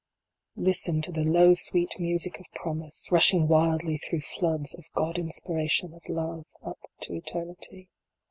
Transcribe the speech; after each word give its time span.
Listen 0.57 0.99
to 1.03 1.11
the 1.11 1.23
low 1.23 1.53
sweet 1.53 1.93
music 1.99 2.39
of 2.39 2.47
promise, 2.55 3.07
rushing 3.11 3.47
wildly 3.47 3.97
through 3.97 4.21
floods 4.21 4.73
of 4.73 4.87
God 4.95 5.19
inspiration 5.19 5.93
of 5.93 6.01
love, 6.09 6.47
up 6.65 6.79
to 7.01 7.11
Eter 7.13 7.45
nity. 7.45 7.87